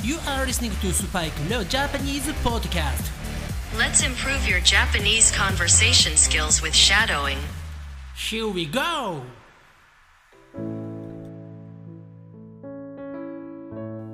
[0.00, 3.10] You are listening to Spike Leo Japanese Podcast.
[3.76, 7.38] Let's improve your Japanese conversation skills with shadowing.
[8.14, 9.22] Here we go!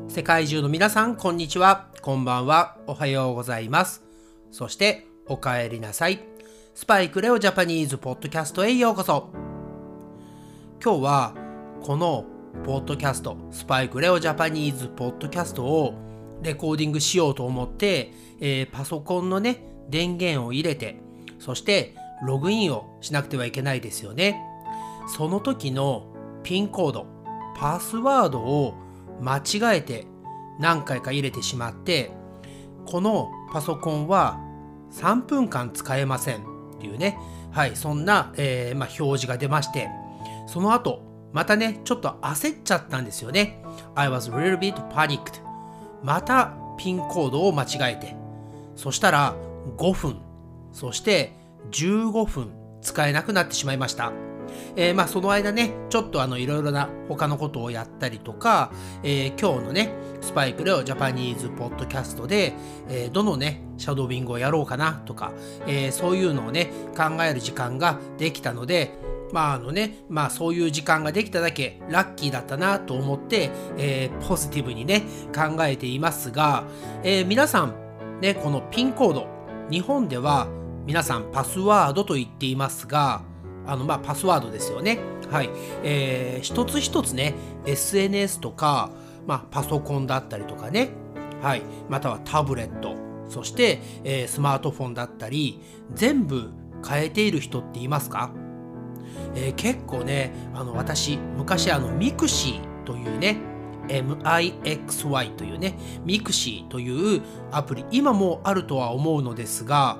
[0.08, 1.88] 世界中の皆さん、こんにちは。
[2.00, 2.78] こんばんは。
[2.86, 4.02] おはようございます。
[4.52, 6.20] そして、お帰りなさい。
[6.74, 9.28] スパイクレオジャパニーズポッドキャストへようこそ。
[10.82, 11.34] 今日は、
[11.82, 12.24] この
[12.62, 15.94] ポッドキャスト、スパイクレオジャパニーズポッドキャストを
[16.42, 21.00] レコーディングしようと思って、えー、パソコンのね、電源を入れて、
[21.38, 24.40] そしてログインをしなくてはいけないですよね。
[25.08, 26.06] その時の
[26.42, 27.06] ピンコード、
[27.54, 28.74] パスワードを
[29.20, 30.06] 間違えて
[30.58, 32.12] 何回か入れてしまって、
[32.86, 34.40] このパソコンは
[34.90, 37.18] 3分間使えませんっていうね、
[37.50, 39.90] はい、そんな、えー、まあ、表示が出まして、
[40.46, 41.03] その後、
[41.34, 43.60] またね、ちょっと焦っちゃったんですよね。
[43.96, 45.42] I was a little bit panicked.
[46.00, 48.14] またピンコードを間違えて、
[48.76, 49.34] そしたら
[49.76, 50.20] 5分、
[50.72, 51.32] そして
[51.72, 54.12] 15分使えなくなってしまいました。
[54.76, 58.70] えー、まあその間ね、ちょっとあのいろいろな他のことをやったりとか、
[59.02, 62.52] えー、今日のね、スパイクレオジャパニーズポッドキャストで、
[62.88, 65.32] えー、どのね、シャドービングをやろうかなとか、
[65.66, 69.02] えそういうのをね、考える時間ができたので、
[69.32, 75.02] まああのね、まあそういう時間ができただけラッキーだったなと思って、えー、ポジティブにね、
[75.34, 76.64] 考えていますが、
[77.02, 79.26] えー、皆さん、ね、このピンコード、
[79.70, 80.46] 日本では
[80.86, 83.22] 皆さんパスワードと言っていますが、
[83.66, 84.98] あのまあパスワードですよね。
[85.30, 85.50] はい。
[85.82, 87.34] えー、一つ一つね、
[87.66, 88.90] SNS とか、
[89.26, 90.90] まあパソコンだったりとかね、
[91.42, 91.62] はい。
[91.88, 92.94] またはタブレット、
[93.28, 95.60] そして、えー、スマートフォンだったり、
[95.92, 96.50] 全部
[96.86, 98.30] 変えている人っていますか？
[99.34, 103.38] えー、結構ねあの私昔あのミクシーというね
[103.88, 109.98] mixi というねミクシーというアプリ今もあるとは思うのですが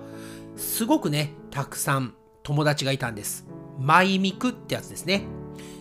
[0.57, 3.47] すごくねたくさん友達がいたんです。
[3.79, 5.23] マイミクってやつですね。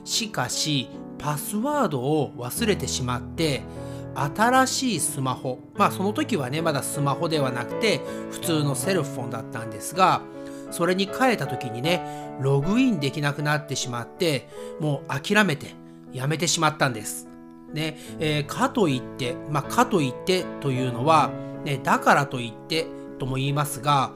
[0.04, 3.62] しかしパスワードを忘れてしまって
[4.16, 5.60] 新しいスマホ。
[5.76, 10.22] まあその時はねまだスマホではなくて普通のセルフォンだったんですが
[10.74, 15.68] それに変えた時にね、ログインできなくなってしまって、もう諦めて
[16.12, 17.28] やめてしまったんです。
[17.74, 21.32] ね、えー、かといって、まあ、かといってというのは、
[21.64, 22.88] ね、だからといって
[23.20, 24.12] とも言いますが、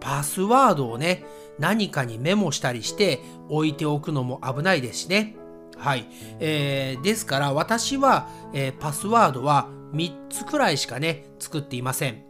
[0.00, 1.24] パスワードをね、
[1.58, 5.36] 何かにメモしたりして置いておくのも危ないですしね。
[5.76, 6.06] はい。
[6.40, 12.24] えー、ですから私は、えー、パスワードは3つくらいしかね、作っていません。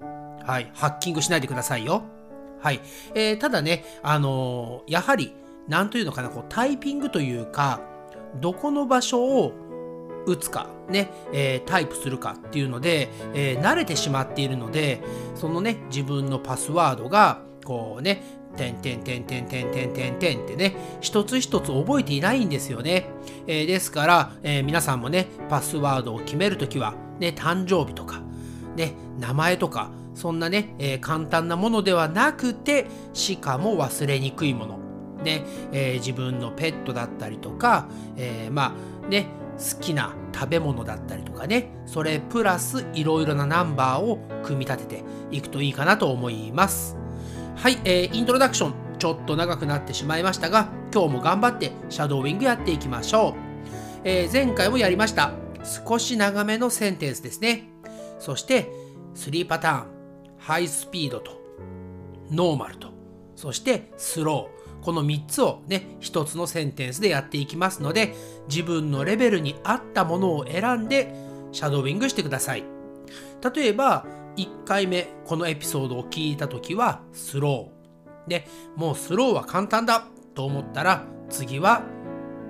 [0.47, 0.71] はい。
[0.75, 2.20] ハッキングしないでくださいよ。
[2.61, 2.81] はい。
[3.15, 5.35] えー、ただね、あのー、やはり、
[5.69, 7.81] なんというのかな、こう、タイピングというか、
[8.41, 9.53] どこの場所を
[10.27, 15.03] 打つか、ね、えー、タイプするかっていうので、えー、慣れてしまっているので、
[15.35, 18.23] そのね、自分のパスワードが、こうね、
[18.57, 23.07] てんてんてんてんてんてんてんてんってね、一つ一つ覚えていないんですよね。
[23.47, 28.23] えー、ですから、えー、皆さんもね、パスワードを決めるときは、ね、誕生日とか、
[28.77, 34.81] ね、名前とか、そんなね、えー、簡単なものではなくて、しかも忘れにくいもの。
[35.23, 39.27] ね、えー、自分のペットだったりとか、えー、まあね、
[39.59, 46.97] 好きな食べ物だったりとかね、それプラスいろいろなナンバーを組み立てていくといいかなと思います。
[47.57, 53.35] はい、えー、イントロダクション、ちょっと長くなってしまいましたが、今日も頑張ってシャドーイングやっていきましょう。
[54.05, 55.33] えー、前回もやりました。
[55.87, 57.69] 少し長めのセンテンスですね。
[58.19, 58.71] そして、
[59.15, 60.00] 3パターン。
[60.41, 61.41] ハイスピードと
[62.31, 62.89] ノーマルと
[63.37, 64.61] そしてスロー。
[64.81, 68.15] この3つをね1つのセンテンスでやっていきますので
[68.49, 71.15] 自分のレベルに合ったものを選んで
[71.53, 72.65] シャドーイングしてください。
[73.55, 74.07] 例えば
[74.37, 78.29] 1回目このエピソードを聞いた時はスロー。
[78.31, 81.83] でもうスローは簡単だと思ったら次は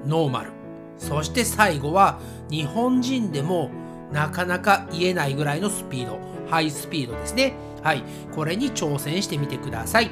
[0.07, 0.53] ノーマル。
[0.99, 3.71] そして最後は日本人でも
[4.13, 6.19] なかなか言えないぐらいのスピード。
[6.49, 7.55] ハイスピードですね。
[7.83, 8.03] はい、
[8.35, 10.11] これに挑戦してみてください。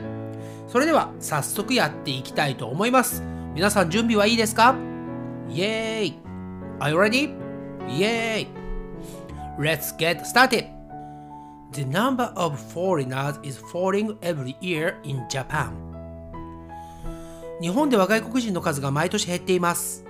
[0.67, 3.23] それでは早速やっていきたいと思います。
[3.55, 4.77] 皆さん準備はいいですか？
[5.49, 6.19] イエーイ
[6.81, 7.35] Are you ready?
[7.89, 8.47] イエーイ
[9.59, 10.67] Let's get started!
[11.73, 15.71] The number of foreigners is falling every year in Japan.
[17.61, 20.05] 日本では外国人の数が毎年減っています。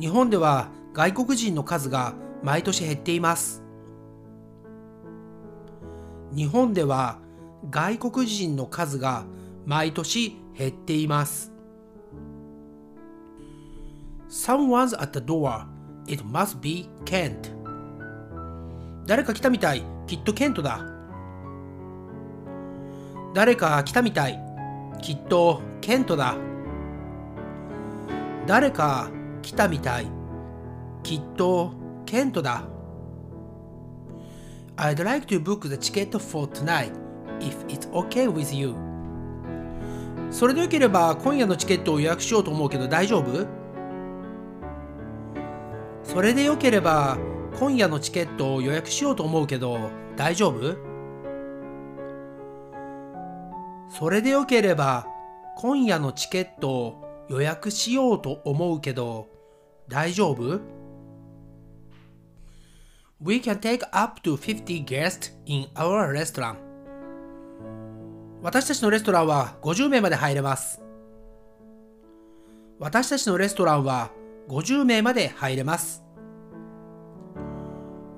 [0.00, 3.62] 日本では外国人の数が毎年減っています。
[6.36, 7.18] 日本では
[7.70, 9.24] 外国人の数が
[9.64, 11.50] 毎年減っています。
[14.28, 15.64] Someone's at the door.
[16.06, 17.56] It must be Kent.
[19.06, 19.82] 誰か来たみたい。
[20.06, 20.84] きっとケントだ。
[23.32, 24.38] 誰か来たみたい。
[25.00, 26.36] きっとケントだ。
[28.46, 29.08] 誰か
[29.40, 30.06] 来たみたい。
[31.02, 31.72] きっと
[32.04, 32.75] ケントだ。
[34.78, 36.92] I'd like to book the ticket for tonight
[37.40, 38.74] if it's okay with you.
[40.30, 43.46] それでよければ今夜のチケットを予約しようと思うけど大丈夫？
[46.04, 47.16] それでよければ
[47.58, 50.76] 今夜のチケットを予約しようと思うけど大丈夫？
[53.88, 55.06] それでよければ
[55.56, 59.28] 今夜のチケットを予約しようと思うけど
[59.88, 60.60] 大丈夫？
[63.26, 66.58] We can take up to 50 guests in our restaurant.
[68.40, 70.80] 私たちのレストランは50名まで入れます。
[72.78, 74.12] 私たちのレストランは
[74.46, 76.04] 50名まで入れます。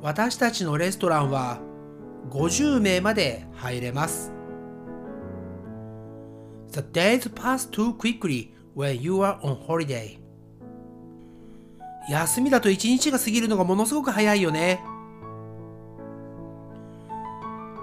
[0.03, 1.59] 私たちのレストランは
[2.29, 4.31] 50名まで入れます。
[6.73, 10.19] The days pass too quickly when you are on holiday.
[12.11, 14.98] 休みだと一日が過ぎるのがものすごく早いよね。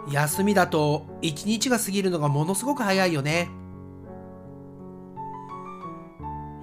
[0.10, 3.50] 休みだと一日が過ぎるのがものすごく早いよね。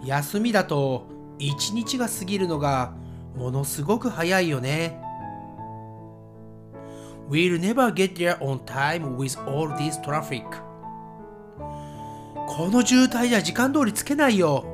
[0.05, 1.07] 休みだと
[1.39, 2.95] 一日が過ぎるのが
[3.37, 5.01] ものすごく早いよね。
[7.29, 10.45] We'll never get there on time with all this traffic.
[12.47, 14.67] この渋滞じゃ時間通りつけないよ。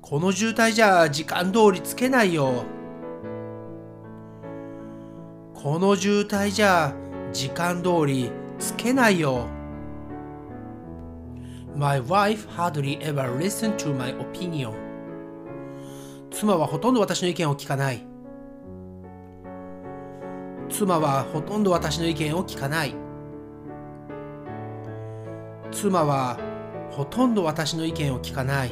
[0.00, 2.64] この渋滞じゃ時間通りつけないよ。
[5.60, 6.94] この渋滞じゃ
[7.32, 9.48] 時間通りつけないよ。
[11.74, 14.72] My wife hardly ever listened to my opinion.
[16.30, 18.06] 妻はほとんど私の意見を聞かない。
[20.70, 22.94] 妻はほとんど私の意見を聞かない。
[25.72, 26.38] 妻は
[26.92, 28.70] ほとんど私の意見を聞かない。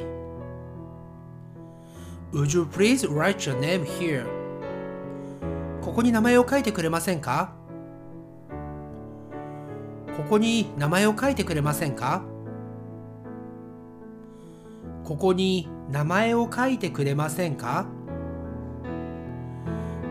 [2.33, 4.36] Would you please write your name here?
[5.97, 7.55] ここに名前を書いてくれませんか？
[10.15, 12.23] ここに名前を書いてくれませんか？
[15.05, 17.87] ここに名前を書いてくれませんか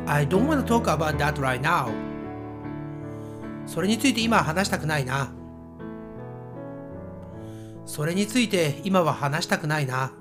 [0.07, 1.91] ?I don't want to talk about that right now.
[3.67, 5.29] それについて今は話したくないな。
[7.85, 10.13] それについて今は話したくないな。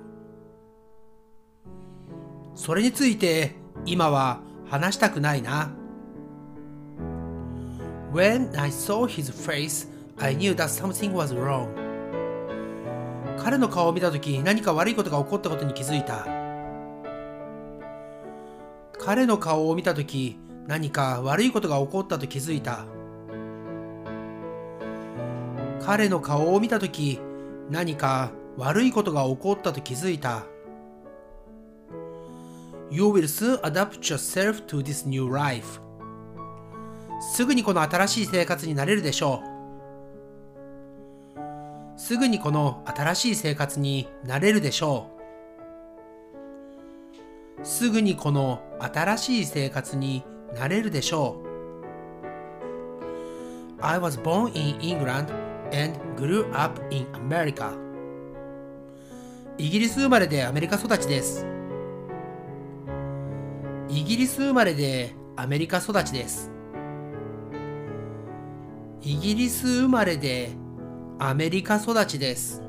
[2.53, 3.55] それについて
[3.87, 5.71] 今は話したくないな。
[8.13, 11.67] When I saw his face, I knew that something was wrong.
[13.37, 16.25] 彼の顔を見たとき何か悪いことが起こったことに気づいた。
[18.97, 20.37] 彼の顔を見たとき
[20.67, 22.85] 何か悪いことが起こったと気づいた。
[25.85, 27.19] 彼の顔を見たとき
[27.69, 30.45] 何か悪いことが起こったと気づいた。
[32.91, 35.81] You will soon adapt yourself to this new life.
[37.33, 39.47] すぐにこの新しい生活になれるでしょう。
[41.99, 45.09] すぐにこの新しい生活になれるでしょ
[47.61, 47.65] う。
[47.65, 50.23] すぐにこの新しい生活に
[50.53, 51.45] なれるでしょう。
[53.81, 55.33] I was born in England
[55.73, 57.73] and grew up in America.
[59.57, 61.54] イギリス生まれでアメリカ育ちです。
[63.87, 66.49] イギリス生まれでアメリカ育ちです。
[69.01, 70.49] イギリス生まれで
[71.19, 72.63] アメリカ育ちです。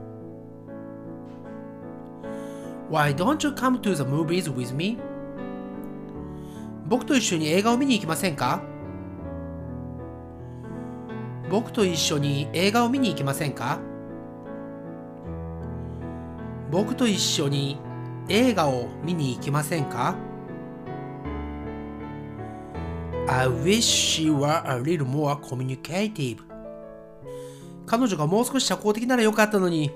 [2.91, 4.99] Why don't you come to the movies with me?
[6.87, 8.61] 僕と一緒に映画を見に行きませんか？
[11.51, 13.79] 僕と一緒に映画を見に行きませんか？
[16.71, 17.79] 僕と一緒に
[18.29, 20.15] 映画を見に行きませんか？
[23.29, 26.39] I wish she were a little more communicative.
[27.85, 29.91] 彼女がもう少し社交的ならよかったのに。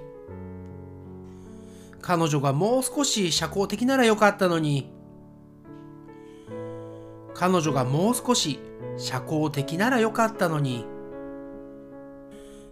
[2.03, 4.91] 彼女がもう少し社交的ならよかったのに。
[7.35, 8.59] 彼女がもう少し
[8.99, 10.85] 社交的ならよかったのに。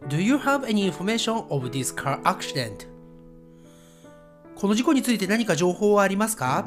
[0.09, 2.89] Do you have any information of this car accident?
[4.57, 6.67] この事故について何か情報はありますか？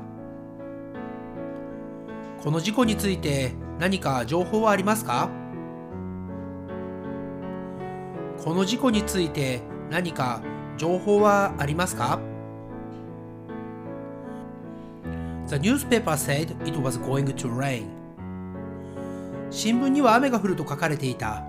[2.42, 5.28] この事故について何か情報はありますか？
[8.38, 10.44] この事故について何か
[10.78, 12.20] 情報はありますか
[15.48, 17.88] ？The newspaper said it was going to rain.
[19.50, 21.44] 新聞には雨が降ると書かれていた。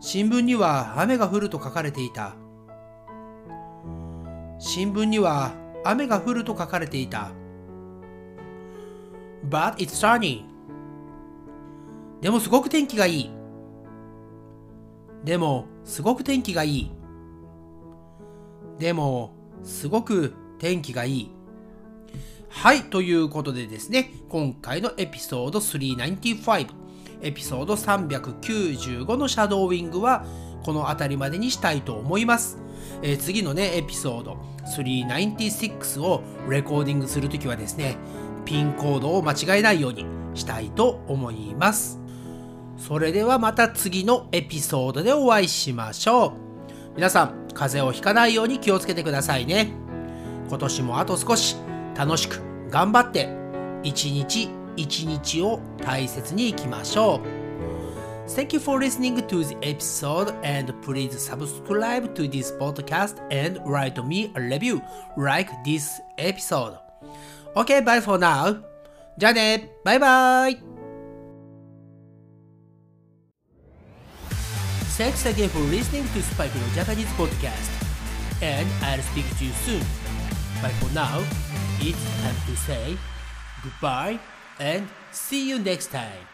[0.00, 2.34] 新聞には雨が降ると書かれていた。
[4.58, 7.30] 新聞には雨が降ると書かれていた。
[9.48, 10.44] But it's sunny.
[12.20, 13.30] でもすごく天気がいい。
[15.24, 16.90] でもすごく天気がいい。
[18.78, 21.30] でもすごく天気がいい。
[22.48, 26.66] はい、ということでですね、今回のエピソード395、
[27.22, 30.26] エピソード395のシャドーウィングは
[30.64, 32.58] この辺りまでにしたいと思います。
[33.02, 37.96] えー、次のね、エピソード396をレコーディングするときはですね、
[38.44, 40.04] ピンコードを間違えないように
[40.34, 42.00] したいと思います。
[42.76, 46.32] それではまた次のエピソードでお会いしましょう。
[46.96, 49.72] 皆さん、風邪をひかないように気をつけてくださいね。
[50.48, 51.56] 今年もあと少し
[51.94, 53.28] 楽しく頑張って
[53.82, 57.40] 一日一日を大切にいきましょう。
[58.30, 64.30] Thank you for listening to the episode and please subscribe to this podcast and write me
[64.36, 64.80] a review
[65.16, 66.89] like this episode.
[67.55, 68.61] Okay, bye for now.
[69.17, 70.59] じゃあね、バイバイ
[74.97, 77.69] Thanks again for listening to Spike no Japanese podcast.
[78.41, 79.81] And I'll speak to you soon.
[80.61, 81.19] But for now,
[81.81, 82.97] it's time to say
[83.63, 84.19] goodbye
[84.59, 86.27] and see you next time.